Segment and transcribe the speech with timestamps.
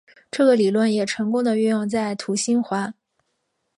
[0.31, 2.91] 这个理论也成功的运用在土星环。